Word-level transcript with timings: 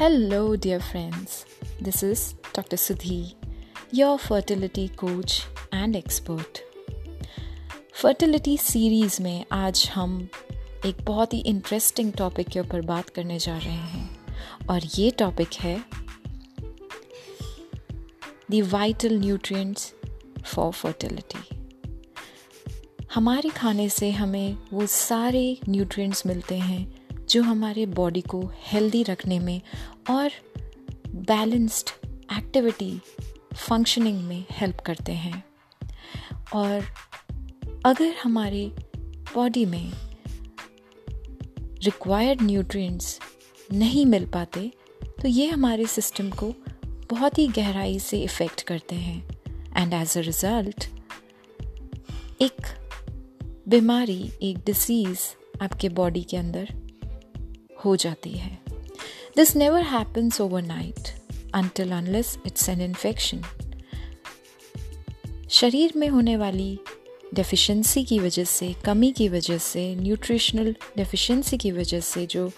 Hello, 0.00 0.56
dear 0.56 0.80
friends. 0.80 1.44
This 1.78 2.02
is 2.02 2.34
Dr. 2.54 2.76
Sudhi, 2.76 3.34
your 3.92 4.16
fertility 4.18 4.88
coach 4.96 5.34
and 5.72 5.94
expert. 5.94 6.60
Fertility 7.94 8.56
series 8.58 9.22
में 9.22 9.44
आज 9.52 9.90
हम 9.94 10.14
एक 10.86 11.04
बहुत 11.04 11.34
ही 11.34 11.38
इंटरेस्टिंग 11.38 12.12
टॉपिक 12.12 12.48
के 12.48 12.60
ऊपर 12.60 12.80
बात 12.82 13.10
करने 13.10 13.38
जा 13.38 13.56
रहे 13.56 13.74
हैं 13.90 14.66
और 14.70 14.84
ये 14.98 15.10
टॉपिक 15.18 15.54
है 15.60 15.76
the 18.50 18.62
vital 18.72 19.18
nutrients 19.18 19.92
for 20.54 20.72
fertility 20.72 21.44
हमारे 23.14 23.50
खाने 23.50 23.88
से 23.88 24.10
हमें 24.10 24.56
वो 24.72 24.86
सारे 24.86 25.44
न्यूट्रिएंट्स 25.68 26.26
मिलते 26.26 26.58
हैं 26.58 27.00
जो 27.30 27.42
हमारे 27.42 27.84
बॉडी 27.86 28.20
को 28.20 28.40
हेल्दी 28.62 29.02
रखने 29.02 29.38
में 29.38 29.60
और 30.10 30.30
बैलेंस्ड 31.08 31.90
एक्टिविटी 32.32 33.00
फंक्शनिंग 33.68 34.22
में 34.24 34.44
हेल्प 34.50 34.76
करते 34.76 35.12
हैं। 35.12 35.44
और 36.54 36.84
अगर 37.86 38.14
हमारे 38.22 38.66
बॉडी 39.34 39.64
में 39.66 39.92
रिक्वायर्ड 41.82 42.42
न्यूट्रिएंट्स 42.42 43.20
नहीं 43.72 44.06
मिल 44.06 44.26
पाते 44.26 44.70
तो 45.22 45.28
ये 45.28 45.46
हमारे 45.48 45.86
सिस्टम 45.86 46.30
को 46.30 46.54
बहुत 47.10 47.38
ही 47.38 47.48
गहराई 47.48 47.98
से 47.98 48.22
इफ़ेक्ट 48.22 48.62
करते 48.62 48.94
हैं। 48.94 49.28
एंड 49.76 49.92
एज 49.92 50.18
अ 50.18 50.20
रिज़ल्ट 50.20 50.88
एक 52.42 52.66
बीमारी, 53.68 54.32
एक 54.42 54.58
डिसीज़ 54.58 55.20
आपके 55.62 55.88
बॉडी 55.88 56.22
के 56.22 56.36
अंदर 56.36 56.68
हो 57.84 57.96
जाती 57.96 58.30
है। 58.30 58.59
Never 59.56 59.82
happens 59.82 60.40
overnight 60.62 61.20
until 61.54 61.92
unless 61.92 62.38
it's 62.46 62.68
an 62.68 62.80
infection 62.80 63.42
शरीर 65.50 65.92
में 65.96 66.08
होने 66.08 66.36
वाली 66.36 66.78
डेफिशिएंसी 67.34 68.04
की 68.04 68.18
वजह 68.18 68.44
से, 68.44 68.74
कमी 68.84 69.12
की 69.12 69.28
वजह 69.28 69.58
से 69.58 69.96
न्यूट्रिशनल 69.96 70.76
डेफिशिएंसी 70.96 71.56
की 71.56 71.70
वजह 71.70 72.00
से 72.00 72.26
जो 72.26 72.50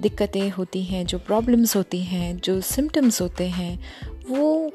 दिक्कतें 0.00 0.50
होती 0.50 0.82
हैं, 0.82 1.06
जो 1.06 1.18
प्रॉब्लम्स 1.18 1.76
होती 1.76 2.02
हैं, 2.02 2.36
जो 2.36 2.60
सिम्टम्स 2.60 3.20
होते 3.20 3.48
हैं, 3.48 3.84
वो 4.28 4.72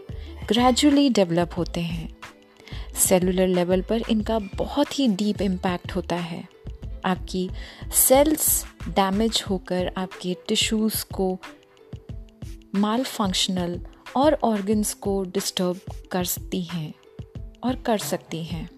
ग्रेजुअली 0.48 1.10
डेवलप 1.10 1.52
होते 1.58 1.82
हैं। 1.82 2.18
सेलुलर 2.96 3.48
लेवल 3.48 3.82
पर 3.82 4.02
इनका 4.10 4.40
बहुत 4.40 5.00
ही 5.00 5.08
डीप 5.08 5.42
इम्पैक्ट 5.42 5.96
होता 5.96 6.16
है। 6.16 6.61
आपकी 7.06 7.50
सेल्स 7.94 8.66
डैमेज 8.88 9.44
होकर 9.50 9.92
आपके 9.98 10.36
टिश्यूज़ 10.48 11.06
को 11.14 11.38
माल 12.76 13.04
फंक्शनल 13.04 13.80
और 14.16 14.38
ऑर्गन्स 14.44 14.94
को 14.94 15.24
डिस्टर्ब 15.24 15.80
कर 16.12 16.24
सकती 16.24 16.62
हैं 16.64 16.94
और 17.64 17.76
कर 17.76 17.98
सकती 17.98 18.44
हैं। 18.44 18.70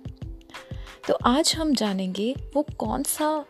तो 1.08 1.14
आज 1.26 1.54
हम 1.58 1.74
जानेंगे 1.74 2.34
वो 2.56 2.66
कौन 2.78 3.04
सा 3.04 3.46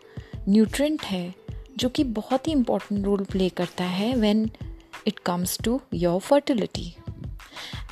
न्यूट्रेंट 0.47 1.01
है 1.01 1.33
जो 1.77 1.89
कि 1.89 2.03
बहुत 2.03 2.47
ही 2.47 2.51
इम्पोर्टेंट 2.51 3.05
रोल 3.05 3.23
प्ले 3.23 3.49
करता 3.49 3.83
है 3.83 4.13
when 4.15 4.49
it 5.07 5.19
comes 5.19 5.57
to 5.63 5.79
your 5.93 6.19
fertility 6.19 6.95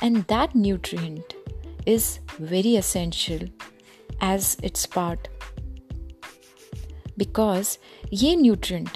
and 0.02 0.18
that 0.18 0.56
nutrient 0.56 1.34
is 1.88 2.08
very 2.40 2.76
essential 2.76 3.50
as 4.24 4.56
it's 4.64 4.86
part 4.86 5.28
because 7.18 7.76
ये 8.12 8.34
न्यूट्रिएंट 8.36 8.88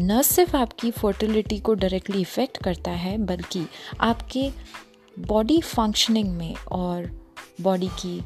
न 0.00 0.22
सिर्फ़ 0.22 0.56
आपकी 0.56 0.90
फर्टिलिटी 0.90 1.58
को 1.58 1.74
डायरेक्टली 1.74 2.20
इफ़ेक्ट 2.20 2.62
करता 2.62 2.90
है, 2.90 3.16
बल्कि 3.18 3.66
आपके 4.00 4.50
बॉडी 5.16 5.60
फंक्शनिंग 5.60 6.28
में 6.28 6.54
और 6.54 7.10
बॉडी 7.60 7.88
की 8.00 8.20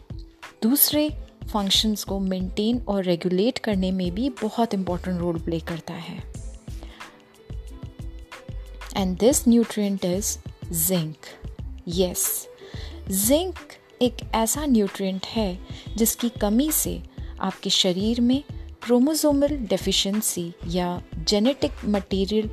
दूसरे 0.62 1.08
फ़ंक्शंस 1.53 2.04
को 2.04 2.19
मेंटेन 2.20 2.81
और 2.88 3.04
रेगुलेट 3.04 3.58
करने 3.58 3.91
में 3.92 4.10
भी 4.14 4.28
बहुत 4.42 4.75
इंपॉर्टेंट 4.75 5.20
रोल 5.20 5.38
प्ले 5.38 5.60
करता 5.60 5.94
है। 5.94 6.16
And 8.97 9.19
this 9.19 9.47
nutrient 9.48 10.04
is 10.04 10.37
zinc 10.72 11.16
yes 11.88 12.47
zinc 13.08 13.54
एक 14.03 14.16
ऐसा 14.34 14.64
न्यूट्रिएंट 14.66 15.26
है 15.26 15.58
जिसकी 15.97 16.28
कमी 16.41 16.70
से 16.72 17.00
आपके 17.41 17.70
शरीर 17.70 18.20
में 18.20 18.42
क्रोमोसोमल 18.82 19.48
डेफिशिएंसी 19.48 20.52
या 20.66 21.02
जेनेटिक 21.18 21.72
मटेरियल 21.84 22.50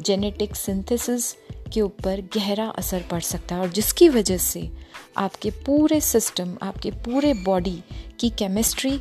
जेनेटिक 0.00 0.56
सिंथेसिस 0.56 1.32
के 1.72 1.80
ऊपर 1.80 2.20
गहरा 2.20 2.68
असर 2.68 3.02
पड़ 3.10 3.20
सकता 3.20 3.54
है 3.54 3.60
और 3.60 3.68
जिसकी 3.68 4.08
वजह 4.08 4.36
से 4.36 4.70
आपके 5.16 5.50
पूरे 5.50 6.00
सिस्टम 6.00 6.56
आपके 6.62 6.90
पूरे 6.90 7.34
बॉडी 7.34 7.82
की 8.20 8.30
केमिस्ट्री 8.30 9.00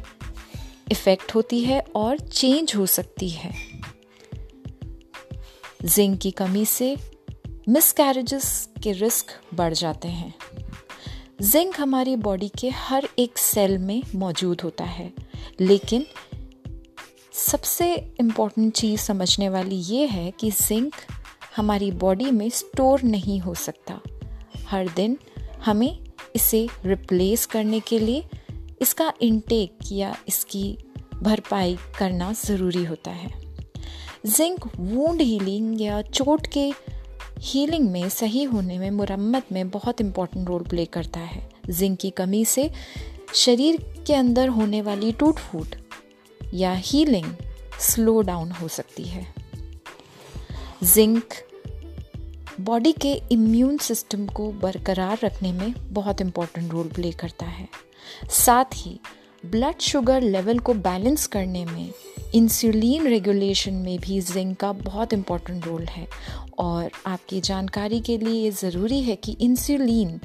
इफ़ेक्ट 0.91 1.35
होती 1.35 1.61
है 1.61 1.85
और 1.95 2.19
चेंज 2.19 2.73
हो 2.75 2.85
सकती 2.85 3.29
है। 3.29 3.53
जिंक 5.83 6.19
की 6.19 6.31
कमी 6.31 6.65
से 6.65 6.97
मिसकैरेजेस 7.69 8.69
के 8.83 8.91
रिस्क 8.91 9.25
बढ़ 9.53 9.73
जाते 9.73 10.07
हैं। 10.07 10.33
जिंक 11.41 11.79
हमारी 11.79 12.15
बॉडी 12.15 12.51
के 12.59 12.69
हर 12.69 13.07
एक 13.19 13.37
सेल 13.37 13.77
में 13.77 14.03
मौजूद 14.15 14.61
होता 14.61 14.83
है, 14.83 15.13
लेकिन 15.61 16.05
सबसे 17.47 17.95
इंपॉर्टेंट 17.95 18.73
चीज़ 18.73 18.99
समझने 18.99 19.49
वाली 19.49 19.75
ये 19.75 20.05
है 20.05 20.31
कि 20.31 20.51
जिंक 20.51 20.95
हमारी 21.55 21.91
बॉडी 21.91 22.31
में 22.31 22.49
स्टोर 22.49 23.01
नहीं 23.01 23.39
हो 23.39 23.53
सकता। 23.53 24.01
हर 24.67 24.87
दिन 24.87 25.17
हमें 25.65 25.99
इसे 26.35 26.67
रिप्लेस 26.85 27.45
करने 27.45 27.79
के 27.79 27.99
लिए 27.99 28.23
इसका 28.81 29.13
इनटेक 29.21 29.77
या 29.91 30.17
इसकी 30.27 30.77
भरपाई 31.15 31.77
करना 31.99 32.33
ज़रूरी 32.33 32.85
होता 32.85 33.11
है। 33.11 33.55
जिंक 34.25 34.69
वूंड 34.77 35.21
हीलिंग 35.21 35.81
या 35.81 36.01
चोट 36.01 36.47
के 36.47 36.73
हीलिंग 37.39 37.89
में 37.89 38.09
सही 38.09 38.43
होने 38.43 38.79
में 38.79 38.91
मुरम्मत 38.91 39.43
में 39.51 39.69
बहुत 39.69 40.01
इम्पोर्टेंट 40.01 40.47
रोल 40.47 40.63
प्ले 40.63 40.85
करता 40.85 41.19
है। 41.19 41.49
जिंक 41.69 41.99
की 41.99 42.09
कमी 42.09 42.45
से 42.45 42.71
शरीर 43.33 44.03
के 44.07 44.13
अंदर 44.13 44.47
होने 44.47 44.81
वाली 44.81 45.11
टूट 45.11 45.35
फूट 45.35 45.75
या 46.53 46.73
हीलिंग 46.73 47.33
स्लो 47.79 48.21
डाउन 48.21 48.51
हो 48.51 48.67
सकती 48.67 49.03
है। 49.03 49.33
जिंक 50.83 51.23
बॉडी 52.61 52.91
के 52.91 53.13
इम्यून 53.31 53.77
सिस्टम 53.77 54.27
को 54.27 54.51
बरकरार 54.51 55.19
रखने 55.23 55.53
में 55.53 55.93
बहुत 55.93 56.21
इम्पोर्टेंट 56.21 56.71
रोल 56.71 56.87
प्ले 56.87 57.11
करता 57.11 57.45
है। 57.45 57.67
साथ 58.31 58.65
ही 58.73 58.99
ब्लड 59.45 59.79
शुगर 59.79 60.21
लेवल 60.21 60.59
को 60.59 60.73
बैलेंस 60.73 61.27
करने 61.27 61.65
में 61.65 61.91
इंसुलिन 62.35 63.07
रेगुलेशन 63.07 63.73
में 63.73 63.99
भी 63.99 64.21
जिंक 64.21 64.57
का 64.57 64.71
बहुत 64.71 65.13
इम्पोर्टेंट 65.13 65.65
रोल 65.65 65.85
है। 65.85 66.07
और 66.57 66.91
आपकी 67.05 67.41
जानकारी 67.41 67.99
के 67.99 68.17
लिए 68.17 68.43
ये 68.43 68.51
ज़रूरी 68.51 69.01
है 69.03 69.15
कि 69.15 69.37
इंसुलिन 69.41 70.19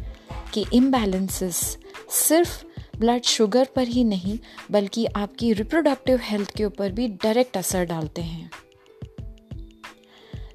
के 0.54 0.64
इम्बैलेंसेस 0.72 1.78
सिर्फ़ 2.10 2.64
ब्लड 2.98 3.22
शुगर 3.22 3.68
पर 3.76 3.88
ही 3.88 4.04
नहीं, 4.04 4.38
बल्कि 4.70 5.06
आपकी 5.06 5.52
रिप्रोडक्टिव 5.52 6.20
हेल्थ 6.22 6.50
के 6.50 6.64
ऊपर 6.64 6.92
भी 6.92 7.08
डायरेक्ट 7.08 7.56
असर 7.56 7.84
डालते 7.84 8.22
हैं। 8.22 8.50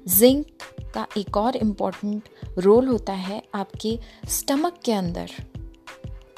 जिंक 0.08 0.46
का 0.94 1.06
एक 1.18 1.36
और 1.36 1.56
इंपॉर्टेंट 1.56 2.28
रोल 2.58 2.88
होता 2.88 3.12
है 3.12 3.42
आपके 3.54 3.98
स्टमक 4.28 4.80
के 4.84 4.92
अंदर। 4.92 5.30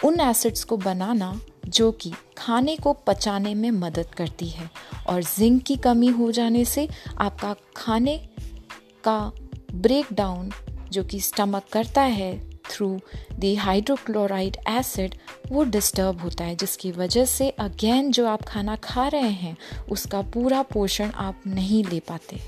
उन 0.04 0.20
एसिड्स 0.20 0.64
को 0.64 0.76
बनाना 0.76 1.40
जो 1.66 1.92
कि 1.92 2.12
खाने 2.38 2.76
को 2.76 2.92
पचाने 2.92 3.54
में 3.54 3.70
मदद 3.70 4.06
करती 4.06 4.48
है, 4.48 4.70
और 5.08 5.22
जिंक 5.22 5.62
की 5.62 5.76
कमी 5.76 6.06
हो 6.06 6.32
जाने 6.32 6.64
से 6.64 6.88
आपका 7.19 7.55
खाने 7.76 8.28
का 9.05 9.32
ब्रेक 9.75 10.06
डाउन 10.12 10.50
जो 10.90 11.05
कि 11.05 11.20
स्टमक 11.20 11.64
करता 11.72 12.02
है 12.02 12.51
थ्रू 12.72 12.98
द 13.34 13.54
हाइड्रोक्लोराइड 13.58 14.56
एसिड 14.69 15.14
वो 15.50 15.64
डिस्टर्ब 15.64 16.20
होता 16.20 16.44
है, 16.44 16.56
जिसकी 16.56 16.90
वजह 16.92 17.24
से 17.24 17.48
अगेन 17.50 18.10
जो 18.10 18.26
आप 18.26 18.42
खाना 18.42 18.76
खा 18.76 19.06
रहे 19.08 19.30
हैं, 19.30 19.56
उसका 19.90 20.22
पूरा 20.22 20.62
पोषण 20.62 21.10
आप 21.10 21.42
नहीं 21.46 21.84
ले 21.84 22.00
पाते। 22.00 22.40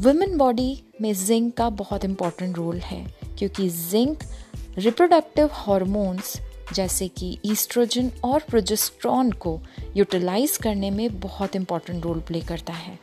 वुमेन 0.00 0.36
बॉडी 0.38 0.82
में 1.00 1.12
जिंक 1.14 1.56
का 1.56 1.68
बहुत 1.70 2.04
इम्पोर्टेंट 2.04 2.56
रोल 2.56 2.78
है, 2.78 3.04
क्योंकि 3.38 3.68
जिंक 3.68 4.22
रिप्रोडक्टिव 4.78 5.50
हॉर्मोन्स 5.52 6.36
जैसे 6.72 7.08
कि 7.08 7.38
ईस्ट्रोजन 7.44 8.10
और 8.24 8.42
प्रोजेस्ट्रॉन 8.50 9.30
को 9.32 9.60
यूटिलाइज 9.96 10.56
करने 10.56 10.90
में 10.90 11.20
बहुत 11.20 11.56
इम्पोर्टेंट 11.56 12.04
रोल 12.04 12.20
प्ले 12.20 12.40
करता 12.40 12.72
है। 12.72 12.98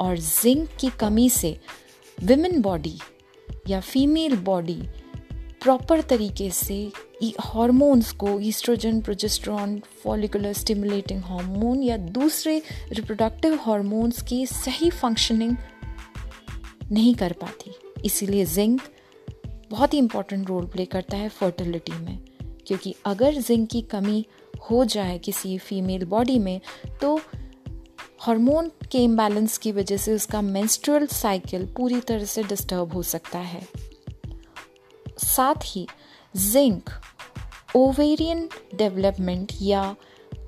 और 0.00 0.16
जिंक 0.16 0.68
की 0.80 0.90
कमी 1.00 1.28
से 1.30 1.56
विमेन 2.18 2.60
बॉडी 2.62 2.98
या 3.68 3.80
फीमेल 3.80 4.36
बॉडी 4.36 4.82
प्रॉपर 5.32 6.00
तरीके 6.00 6.50
से 6.50 6.92
हार्मोन्स 7.40 8.12
को 8.12 8.40
oestrogen 8.40 9.00
progesterone 9.00 9.82
follicular 10.04 10.52
stimulating 10.52 11.20
hormone 11.20 11.82
या 11.82 11.96
दूसरे 11.96 12.62
रिप्रोडक्टिव 12.92 13.54
हार्मोन्स 13.54 14.22
की 14.22 14.46
सही 14.46 14.90
फंक्शनिंग 14.90 15.56
नहीं 16.92 17.14
कर 17.14 17.32
पाती। 17.32 17.74
इसीलिए 18.04 18.44
जिंक 18.44 18.80
बहुत 19.70 19.94
ही 19.94 19.98
इम्पोर्टेंट 19.98 20.48
रोल 20.48 20.66
प्ले 20.66 20.84
करता 20.84 21.16
है 21.16 21.28
फर्टिलिटी 21.28 21.92
में। 21.92 22.18
क्योंकि 22.66 22.94
अगर 23.04 23.34
जिंक 23.34 23.70
की 23.70 23.82
कमी 23.82 24.26
हो 24.70 24.84
जाए 24.84 25.18
किसी 25.18 25.58
फीमेल 25.58 26.04
बॉडी 26.04 26.38
में 26.38 26.60
तो 27.00 27.20
हार्मोन 28.18 28.70
के 28.92 28.98
इम्बैलेंस 28.98 29.58
की 29.58 29.72
वजह 29.72 29.96
से 29.96 30.12
उसका 30.12 30.42
मेंस्ट्रुअल 30.42 31.06
साइकिल 31.06 31.66
पूरी 31.66 32.00
तरह 32.00 32.24
से 32.24 32.42
डिस्टर्ब 32.42 32.92
हो 32.92 33.02
सकता 33.02 33.38
है। 33.38 33.66
साथ 35.18 35.54
ही 35.64 35.88
जिंक 36.36 36.90
ओवेरियन 37.76 38.48
डेवलपमेंट 38.74 39.52
या 39.62 39.96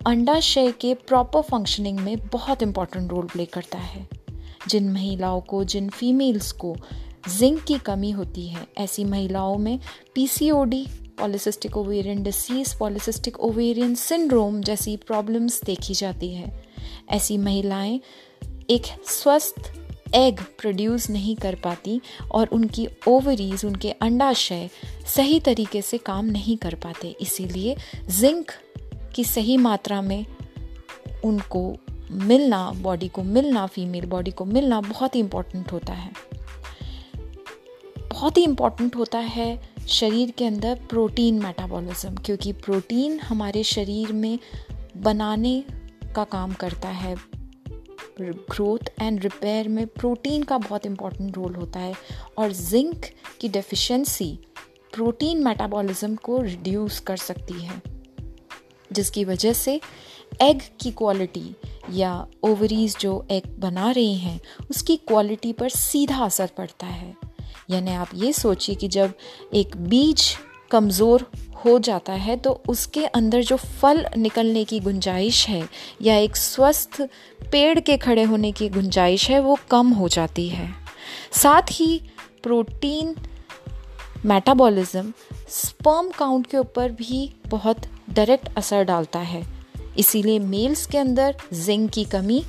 अंडाशय 0.07 0.73
के 0.73 0.95
प्रॉपर 0.95 1.41
फंक्शनिंग 1.41 1.99
में 1.99 2.19
बहुत 2.19 2.63
इंपॉर्टेंट 2.63 3.11
रोल 3.11 3.27
प्ले 3.27 3.45
करता 3.45 3.79
है। 3.79 4.09
जिन 4.69 4.93
महिलाओं 4.93 5.41
को, 5.41 5.65
जिन 5.65 5.89
फीमेल्स 5.89 6.53
को 6.53 6.77
जिंक 7.39 7.63
की 7.63 7.79
कमी 7.79 8.11
होती 8.11 8.49
है, 8.49 8.67
ऐसी 8.79 9.05
महिलाओं 9.05 9.59
में 9.59 9.81
PCOD 10.15 10.87
polycystic 11.19 11.77
ovarian 11.77 12.23
disease 12.23 12.79
polycystic 12.79 13.41
ovarian 13.41 13.95
syndrome 13.95 14.61
जैसी 14.61 14.97
प्रॉब्लम्स 14.97 15.65
देखी 15.65 15.95
जाती 15.95 16.35
है। 16.35 16.68
ऐसी 17.11 17.39
महिलाएँ 17.39 18.01
एक 18.71 18.83
स्वस्थ 19.07 19.73
एग 20.15 20.41
प्रोड्यूस 20.41 21.11
नहीं 21.11 21.37
कर 21.37 21.55
पाती 21.55 22.01
और 22.31 22.47
उनकी 22.47 22.89
ओवरीज 23.09 23.65
उनके 23.65 23.91
अंडाशय 23.91 24.71
सही 25.07 25.41
तरीके 25.41 25.83
से 25.83 25.99
काम 25.99 26.25
नहीं 26.25 26.57
कर 26.57 26.75
पाते। 26.75 27.17
इसीलिए 27.21 27.77
जिंक 28.09 28.51
की 29.15 29.25
सही 29.25 29.57
मात्रा 29.57 30.03
में 30.03 30.27
उनको 31.25 31.77
मिलना 32.11 32.73
बॉडी 32.73 33.09
को 33.09 33.23
मिलना 33.23 33.67
फीमेल 33.67 34.07
बॉडी 34.07 34.31
को 34.31 34.45
मिलना 34.45 34.81
बहुत 34.81 35.15
ही 35.15 35.21
इम्पोर्टेंट 35.21 35.73
होता 35.73 35.93
है। 35.93 36.11
बहुत 38.11 38.39
ही 38.39 38.45
इम्पोर्टेंट 38.45 38.97
होता 38.97 39.19
है 39.19 39.71
शरीर 39.89 40.31
के 40.31 40.45
अंदर 40.45 40.75
प्रोटीन 40.91 41.43
मेटाबॉलिज्म 41.43 42.15
क्योंकि 42.15 42.53
प्रोटीन 42.53 43.21
हमारे 43.21 43.63
शरीर 43.63 44.13
में 44.13 44.39
बनाने 44.97 45.65
का 46.19 46.25
काम 46.33 46.53
करता 46.55 46.89
है। 46.91 47.15
ग्रोथ 48.21 48.89
एंड 49.01 49.23
रिपेयर 49.23 49.69
में 49.69 49.87
प्रोटीन 49.89 50.43
का 50.43 50.57
बहुत 50.59 50.87
इंपॉर्टेंट 50.87 51.37
रोल 51.37 51.55
होता 51.55 51.81
है 51.81 51.95
और 52.39 52.53
जिंक 52.53 53.05
की 53.41 53.49
डेफिशिएंसी 53.49 54.39
प्रोटीन 54.95 55.45
मेटाबॉलिज्म 55.45 56.15
को 56.17 56.41
रिड्यूस 56.43 56.99
कर 57.01 57.17
सकती 57.17 57.55
है, 57.55 57.81
जिसकी 58.91 59.25
वजह 59.25 59.53
से 59.53 59.81
एग 60.43 60.63
की 60.81 60.91
क्वालिटी 60.93 61.55
या 61.93 62.13
ओवरीज 62.45 62.97
जो 63.01 63.13
एग 63.31 63.49
बना 63.59 63.91
रही 63.91 64.15
हैं, 64.15 64.41
उसकी 64.71 64.97
क्वालिटी 64.99 65.53
पर 65.53 65.69
सीधा 65.69 66.25
असर 66.25 66.51
पड़ता 66.59 66.87
है। 66.87 67.15
यानी 67.71 67.95
आप 67.95 68.11
ये 68.15 68.33
सोचिए 68.33 68.75
कि 68.75 68.89
जब 68.89 69.13
एक 69.55 69.77
बीज 69.79 70.35
कमज़ोर 70.71 71.31
हो 71.65 71.79
जाता 71.79 72.13
है 72.13 72.37
तो 72.37 72.61
उसके 72.69 73.05
अंदर 73.07 73.43
जो 73.43 73.57
फल 73.57 74.07
निकलने 74.17 74.65
की 74.65 74.81
गुंजाइश 74.81 75.47
है 75.49 75.69
या 76.03 76.17
एक 76.17 76.37
स्वस्थ 76.37 77.01
पेड़ 77.53 77.81
के 77.81 77.97
खड़े 77.97 78.23
होने 78.23 78.53
की 78.53 78.69
गुंजाइश 78.69 79.31
है, 79.31 79.41
वो 79.41 79.59
कम 79.71 79.89
हो 79.89 80.09
जाती 80.09 80.49
है। 80.49 80.69
साथ 81.33 81.63
ही 81.73 82.01
प्रोटीन, 82.43 83.15
मेटाबॉलिज्म, 84.27 85.13
स्पर्म 85.49 86.11
काउंट 86.11 86.47
के 86.47 86.57
ऊपर 86.57 86.91
भी 86.91 87.35
बहुत 87.47 87.87
डायरेक्ट 88.11 88.49
असर 88.57 88.85
डालता 88.85 89.19
है। 89.19 89.43
इसीलिए 89.99 90.39
मेल्स 90.39 90.87
के 90.87 90.99
अंदर 90.99 91.37
जिंक 91.53 91.91
की 91.91 92.05
कमी, 92.05 92.43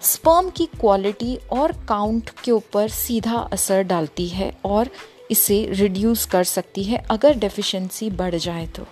स्पर्म 0.00 0.50
की 0.50 0.66
क्वालिटी 0.66 1.36
और 1.52 1.72
काउंट 1.72 2.30
के 2.44 2.50
ऊपर 2.50 2.88
सीधा 2.88 3.36
असर 3.52 3.82
डालती 3.82 4.28
है 4.28 4.52
और 4.64 4.88
इसे 5.30 5.66
रिड्यूस 5.70 6.26
कर 6.26 6.44
सकती 6.44 6.84
है 6.84 7.04
अगर 7.10 7.34
डेफिशिएंसी 7.34 8.10
बढ़ 8.10 8.34
जाए 8.34 8.66
तो। 8.66 8.86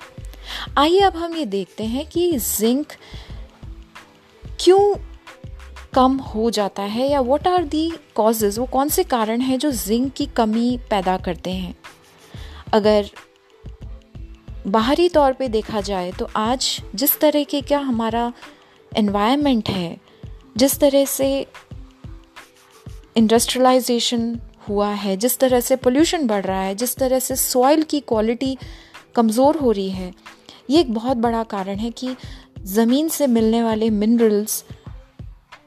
आइए 0.78 1.00
अब 1.00 1.16
हम 1.16 1.34
ये 1.34 1.44
देखते 1.46 1.84
हैं 1.84 2.06
कि 2.06 2.30
जिंक 2.38 2.92
क्यों 4.60 4.94
कम 5.94 6.16
हो 6.16 6.50
जाता 6.50 6.82
है 6.82 7.10
या 7.10 7.20
व्हाट 7.20 7.48
आर 7.48 7.64
दी 7.64 7.90
कॉजेज 8.14 8.58
वो 8.58 8.66
कौन 8.66 8.88
से 8.88 9.04
कारण 9.04 9.40
हैं 9.40 9.58
जो 9.58 9.70
जिंक 9.70 10.12
की 10.12 10.26
कमी 10.26 10.78
पैदा 10.90 11.16
करते 11.16 11.50
हैं? 11.50 11.74
अगर 12.72 13.10
बाहरी 14.66 15.08
तौर 15.08 15.32
पे 15.32 15.48
देखा 15.48 15.80
जाए 15.80 16.12
तो 16.12 16.28
आज 16.36 16.82
जिस 16.94 17.18
तरह 17.20 17.44
के 17.44 17.60
क्या 17.60 17.78
हमारा 17.78 18.32
एनवायरनमेंट 18.96 19.68
है, 19.68 19.96
जिस 20.56 20.78
तरह 20.78 21.04
से 21.04 21.46
इंडस्ट्रियलाइजेशन 23.16 24.40
हुआ 24.70 24.90
है, 24.90 25.16
जिस 25.16 25.38
तरह 25.38 25.60
से 25.60 25.76
पोल्यूशन 25.76 26.26
बढ़ 26.26 26.44
रहा 26.44 26.60
है, 26.60 26.74
जिस 26.74 26.96
तरह 26.96 27.18
से 27.18 27.36
सॉइल 27.36 27.82
की 27.82 28.00
क्वालिटी 28.00 28.56
कमज़ोर 29.14 29.56
हो 29.56 29.70
रही 29.72 29.90
है, 29.90 30.12
ये 30.70 30.80
एक 30.80 30.94
बहुत 30.94 31.16
बड़ा 31.16 31.42
कारण 31.44 31.76
है 31.76 31.90
कि 31.90 32.16
ज़मीन 32.66 33.08
से 33.08 33.26
मिलने 33.26 33.62
वाले 33.62 33.90
मिनरल्स 33.90 34.64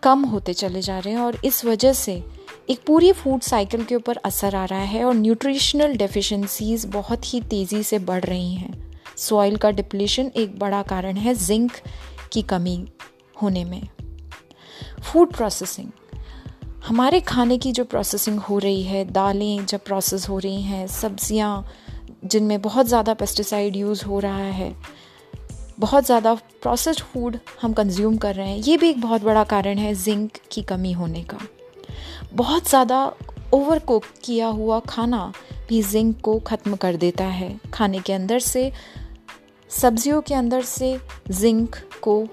कम 0.04 0.24
होते 0.26 0.54
चले 0.54 0.82
जा 0.82 1.00
रहे 1.00 1.14
हैं 1.14 1.22
और 1.22 1.38
इस 1.46 1.64
वजह 1.66 1.94
से 1.94 2.24
एक 2.70 2.80
पूरी 2.88 3.12
फ़ूड 3.12 3.42
साइकिल 3.42 3.84
के 3.84 3.96
ऊपर 3.96 4.18
असर 4.18 4.56
आ 4.56 4.64
रहा 4.66 4.80
है 4.80 5.04
और 5.04 5.14
न्यूट्रिशनल 5.16 5.96
डेफिशिएंसीज 5.96 6.86
बहुत 6.86 7.34
ही 7.34 7.42
तेज़ी 7.42 7.82
से 7.84 8.00
बढ़ 8.00 8.24
रही 8.24 8.54
हैं। 8.56 9.02
सॉइल 9.18 9.58
का 9.58 9.72
डिप्लीशन 9.72 10.32
एक 10.36 10.58
बड़ा 10.60 10.82
कारण 10.84 11.18
है 11.18 11.34
जिंक 11.36 11.72
की 12.32 12.42
कमी 12.42 12.78
होने 13.42 13.64
में। 13.66 13.82
फ़ूड 15.04 15.34
प्रोसेसिंग 15.34 15.90
हमारे 16.84 17.20
खाने 17.22 17.58
की 17.58 17.72
जो 17.72 17.84
प्रोसेसिंग 17.86 18.40
हो 18.40 18.58
रही 18.60 18.82
है, 18.84 19.04
दालें 19.06 19.66
जब 19.66 19.80
प्रोसेस 19.80 20.28
हो 20.30 20.38
रही 20.40 20.62
हैं, 20.62 20.88
सब्ज़ियाँ 20.88 21.66
जिनमें 22.26 22.62
बहुत 22.62 22.88
ज़्यादा 22.88 23.14
पेस्टिसाइड 23.14 23.76
यूज़ 23.76 24.04
हो 24.06 24.20
रहा 24.20 24.38
है, 24.38 24.76
बहुत 25.80 26.06
ज़्यादा 26.06 26.34
प्रोसेस्ड 26.62 27.02
फ़ूड 27.04 27.38
हम 27.62 27.74
कंज्यूम 27.74 28.18
कर 28.18 28.36
रहे 28.36 28.50
हैं, 28.50 28.58
ये 28.58 28.78
भी 28.78 28.90
एक 28.90 29.00
बहुत 29.02 29.24
बड़ा 29.24 29.44
कारण 29.44 29.78
है 29.78 29.94
जिंक 29.96 30.38
की 30.52 30.62
कमी 30.64 30.92
होने 30.92 31.24
का। 31.24 31.38
बहुत 32.34 32.70
ज़्यादा 32.70 33.06
ओवर 33.54 33.80
कुक 33.80 34.04
किया 34.24 34.48
हुआ 34.50 34.80
खाना 34.80 35.32
भी 35.70 35.82
जिंक 35.84 36.20
को 36.22 36.38
ख़त्म 36.40 36.76
कर 36.76 36.96
देता 36.96 37.26
है। 37.26 37.60
खाने 37.74 38.00
के 38.00 38.14
अंदर 38.14 38.40
से, 38.40 38.72
सब्जियों 39.70 40.22
के 40.22 40.34
अंदर 40.34 40.62
से 40.64 40.98
जिंक 41.32 41.76
को 42.04 42.24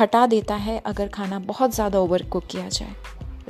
हटा 0.00 0.26
देता 0.26 0.54
है 0.56 0.78
अगर 0.86 1.08
खाना 1.08 1.38
बहुत 1.38 1.74
ज़्यादा 1.74 1.98
ओवर 1.98 2.22
कुक 2.22 2.46
किया 2.46 2.68
जाए। 2.68 2.94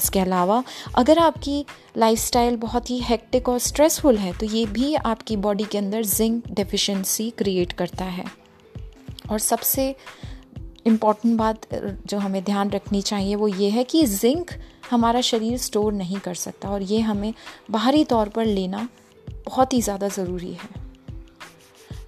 इसके 0.02 0.20
अलावा, 0.20 0.62
अगर 0.94 1.18
आपकी 1.18 1.64
लाइफस्टाइल 1.98 2.56
बहुत 2.56 2.90
ही 2.90 2.98
हेक्टिक 3.00 3.48
और 3.48 3.58
स्ट्रेसफुल 3.60 4.16
है 4.18 4.32
तो 4.32 4.46
ये 4.46 4.64
भी 4.68 4.94
आपकी 4.96 5.36
बॉडी 5.38 5.64
के 5.64 5.78
अंदर 5.78 6.04
जिंक 6.04 6.48
डेफिशिएंसी 6.50 7.30
क्रिएट 7.30 7.72
करता 7.72 8.04
है। 8.06 8.24
और 9.30 9.38
सबसे 9.38 9.94
इंपॉर्टेंट 10.86 11.36
बात 11.38 11.66
जो 12.06 12.18
हमें 12.18 12.42
ध्यान 12.44 12.70
रखनी 12.70 13.02
चाहिए, 13.02 13.34
वो 13.34 13.48
ये 13.48 13.68
है 13.70 13.84
कि 13.84 14.04
जिंक 14.06 14.50
हमारा 14.90 15.20
शरीर 15.20 15.58
स्टोर 15.58 15.92
नहीं 15.92 16.18
कर 16.18 16.34
सकता 16.34 16.68
और 16.68 16.82
ये 16.82 17.00
हमें 17.00 17.32
बाहरी 17.70 18.04
तौर 18.04 18.28
पर 18.28 18.44
लेना 18.46 18.88
बहुत 19.46 19.72
ही 19.72 19.80
ज़्यादा 19.82 20.08
ज़रूरी 20.08 20.52
है। 20.52 20.80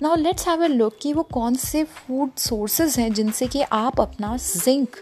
Now 0.03 0.17
let's 0.17 0.49
have 0.49 0.65
a 0.65 0.69
look 0.69 0.97
कि 1.03 1.13
वो 1.13 1.23
कौन 1.23 1.55
से 1.57 1.85
फ़ूड 1.85 2.31
सोर्सेज 2.39 2.99
हैं 2.99 3.13
जिनसे 3.13 3.47
कि 3.47 3.63
आप 3.63 4.01
अपना 4.01 4.37
जिंक 4.39 4.97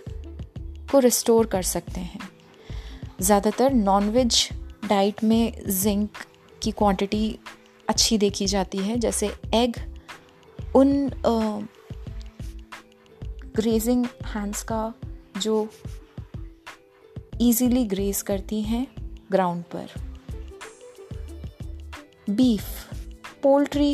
को 0.93 0.99
रिस्टोर 0.99 1.47
कर 1.47 1.63
सकते 1.65 2.01
हैं। 2.01 2.29
ज़्यादातर 3.23 3.73
नॉनवेज 3.73 4.49
डाइट 4.89 5.23
में 5.25 5.53
जिंक 5.73 6.17
की 6.63 6.71
क्वांटिटी 6.71 7.39
अच्छी 7.89 8.19
देखी 8.19 8.47
जाती 8.47 8.79
है, 8.79 8.97
जैसे 8.99 9.27
एग 9.55 9.77
उन 10.77 11.11
ग्रेजिंग 13.57 14.07
हैंड्स 14.27 14.63
का 14.63 14.93
जो 15.39 15.69
इजीली 17.41 17.85
ग्रेज 17.85 18.23
करती 18.23 18.61
हैं 18.63 18.87
ग्राउंड 19.33 19.63
पर। 19.75 19.89
बीफ 22.31 22.65
पोल्ट्री 23.43 23.93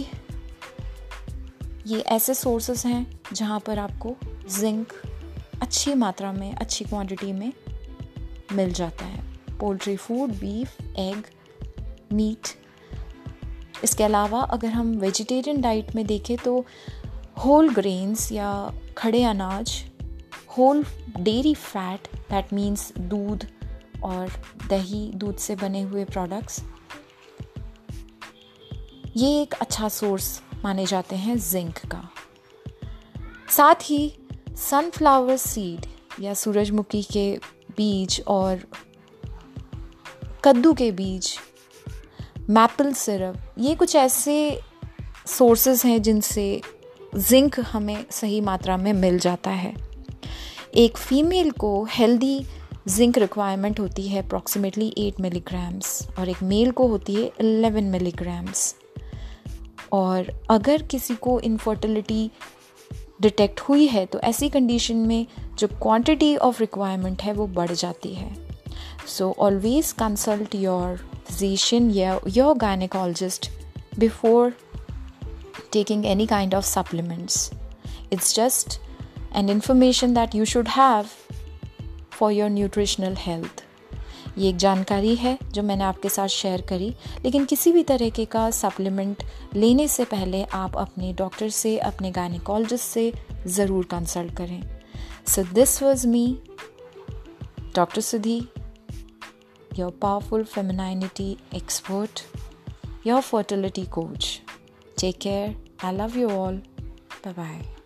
ये 1.87 2.01
ऐसे 2.09 2.35
सोर्सेस 2.35 2.85
हैं 2.87 3.07
जहाँ 3.33 3.61
पर 3.61 3.79
आपको 3.79 4.17
जिंक 4.51 4.93
अच्छी 5.63 5.95
मात्रा 5.95 6.33
में, 6.33 6.55
अच्छी 6.55 6.85
क्वांटिटी 6.85 7.33
में 7.33 7.53
मिल 8.53 8.73
जाता 8.73 9.05
है। 9.05 9.23
Poultry 9.61 9.97
food, 9.97 10.31
beef, 10.31 10.81
egg, 10.81 11.23
meat. 12.13 12.49
इसके 13.85 14.05
अलावा 14.05 14.41
अगर 14.41 14.69
हम 14.69 14.91
वेजिटेरियन 14.97 15.61
डाइट 15.61 15.95
में 15.95 16.07
देखें 16.07 16.37
तो 16.37 16.65
होल 17.39 17.75
ग्रेन्स 17.75 18.33
या 18.33 18.73
खड़े 18.99 19.23
अनाज 19.25 19.85
whole 20.59 20.85
dairy 21.19 21.55
fat 21.55 22.09
that 22.31 22.53
means 22.53 22.93
दूध 22.99 23.47
और 24.03 24.29
दही, 24.69 25.11
दूध 25.15 25.37
से 25.37 25.57
बने 25.57 25.81
हुए 25.81 26.05
प्रोडक्ट्स 26.05 26.63
ये 29.17 29.41
एक 29.43 29.55
अच्छा 29.55 29.89
सोर्स 29.89 30.43
माने 30.65 30.87
जाते 30.87 31.17
हैं 31.17 31.39
जिंक 31.39 31.79
का। 31.79 32.09
साथ 33.51 33.75
ही 33.83 34.19
सनफ्लावर 34.57 35.37
सीड 35.37 35.87
या 36.21 36.35
सूरजमुखी 36.35 37.03
के 37.03 37.39
बीज 37.79 38.23
और 38.27 38.61
कद्दू 40.45 40.73
के 40.73 40.91
बीज 40.91 41.39
मैपल 42.51 42.93
सिरप 42.93 43.55
ये 43.59 43.75
कुछ 43.75 43.97
ऐसे 43.97 44.61
सोर्सेज 45.27 45.83
हैं 45.85 46.03
जिनसे 46.03 46.61
जिंक 47.17 47.61
हमें 47.61 48.07
सही 48.11 48.41
मात्रा 48.41 48.77
में 48.77 48.93
मिल 48.93 49.19
जाता 49.19 49.51
है। 49.51 49.75
एक 50.75 50.97
फीमेल 50.97 51.51
को 51.51 51.87
हेल्दी 51.91 52.47
जिंक 52.89 53.19
रिक्वायरमेंट 53.19 53.81
होती 53.81 54.09
है 54.09 54.23
अप्रॉक्सीमेटली 54.23 54.95
एट 54.99 55.21
मिलीग्राम्स 55.21 56.09
और 56.19 56.29
एक 56.29 56.43
मेल 56.43 56.71
को 56.71 56.87
होती 56.87 57.15
है 57.15 57.33
एलेवन 57.41 57.85
मिलीग्राम्स 57.85 58.77
और 59.93 60.47
अगर 60.51 60.83
किसी 60.83 61.15
को 61.15 61.41
इनफर्टिलिटी 61.41 62.31
डिटेक्ट 63.21 63.61
हुई 63.61 63.87
है 63.87 64.05
तो 64.07 64.19
ऐसी 64.21 64.49
कंडीशन 64.49 64.97
में 64.97 65.27
जो 65.59 65.69
क्वांटिटी 65.69 66.37
ऑफ़ 66.37 66.61
रिक्वायरमेंट 66.61 67.23
है, 67.23 67.33
वो 67.33 67.47
बढ़ 67.47 67.73
जाती 67.73 68.15
है। 68.15 68.31
So 69.07 69.35
always 69.39 69.93
consult 69.93 70.55
your 70.55 70.97
physician 71.27 71.91
या 71.91 72.19
your 72.29 72.57
gynaecologist 72.57 73.51
before 73.99 74.53
taking 75.73 76.07
any 76.07 76.27
kind 76.27 76.55
of 76.55 76.65
supplements 76.65 77.51
it's 78.13 78.35
just 78.37 78.81
and 79.37 79.51
information 79.51 80.15
that 80.15 80.35
you 80.35 80.45
should 80.45 80.69
have 80.69 81.07
for 82.11 82.33
your 82.33 82.51
nutritional 82.51 83.17
health 83.19 83.65
ये 84.39 84.49
एक 84.49 84.57
जानकारी 84.57 85.15
है 85.17 85.37
जो 85.53 85.63
मैंने 85.63 85.85
आपके 85.85 86.09
साथ 86.09 86.29
शेयर 86.29 86.61
करी। 86.63 86.89
लेकिन 87.25 87.45
किसी 87.45 87.73
भी 87.73 87.83
तरीके 87.83 88.25
का 88.25 88.51
सप्लीमेंट 88.51 89.23
लेने 89.55 89.87
से 89.89 90.05
पहले 90.05 90.43
आप 90.45 90.77
अपने 90.77 91.13
डॉक्टर 91.13 91.49
से, 91.51 91.77
अपने 91.79 92.11
गायनिकोलॉजिस्ट 92.11 92.85
से 92.85 93.13
ज़रूर 93.47 93.85
कंसल्ट 93.85 94.37
करें। 94.37 94.63
So 95.27 95.43
this 95.45 95.83
was 95.83 96.07
me 96.07 96.27
doctor 97.75 98.01
Sudhi 98.01 98.39
your 99.79 99.99
powerful 100.03 100.45
femininity 100.45 101.37
expert 101.55 102.21
your 103.07 103.21
fertility 103.23 103.85
coach 103.95 104.41
take 105.01 105.19
care 105.19 105.57
I 105.85 105.97
love 105.97 106.19
you 106.19 106.31
all 106.31 106.63
bye 107.27 107.33
bye 107.33 107.78